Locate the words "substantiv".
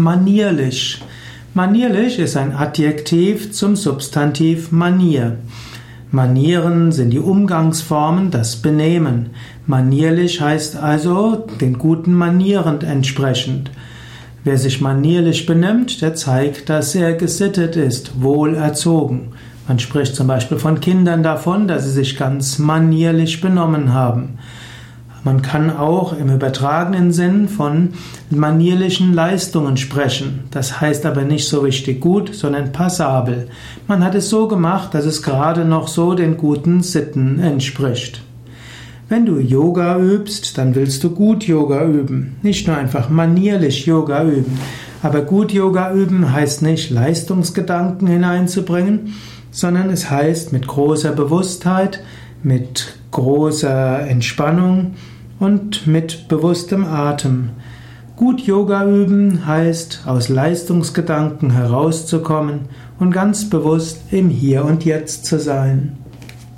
3.76-4.72